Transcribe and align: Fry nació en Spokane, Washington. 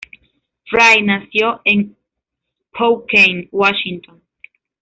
Fry 0.67 0.99
nació 1.03 1.61
en 1.63 1.95
Spokane, 2.73 3.49
Washington. 3.51 4.23